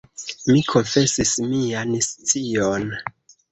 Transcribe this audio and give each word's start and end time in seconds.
Mi 0.51 0.63
konfesis 0.75 1.35
mian 1.53 1.95
scion. 2.09 2.91